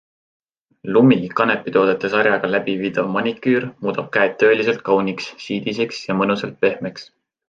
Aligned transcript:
LUMI 0.93 1.17
kanepitoodete 1.39 2.09
sarjaga 2.13 2.49
läbiviidav 2.55 3.11
maniküür 3.17 3.67
muudab 3.83 4.09
käed 4.17 4.33
tõeliselt 4.45 4.81
kauniks, 4.91 5.29
siidiseks 5.49 6.01
ja 6.09 6.17
mõnusalt 6.23 6.59
pehmeks. 6.65 7.07